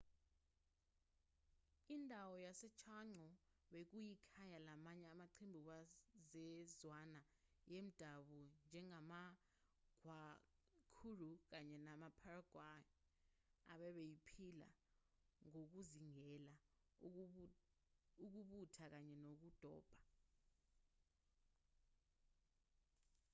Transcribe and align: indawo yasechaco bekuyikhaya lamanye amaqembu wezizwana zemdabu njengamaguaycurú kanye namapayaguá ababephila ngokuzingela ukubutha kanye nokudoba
indawo 1.95 2.35
yasechaco 2.45 3.25
bekuyikhaya 3.71 4.59
lamanye 4.67 5.05
amaqembu 5.13 5.59
wezizwana 5.69 7.21
zemdabu 7.69 8.39
njengamaguaycurú 8.65 11.31
kanye 11.51 11.77
namapayaguá 11.87 12.69
ababephila 13.73 14.69
ngokuzingela 15.47 16.53
ukubutha 18.25 18.85
kanye 18.93 19.15
nokudoba 19.23 19.95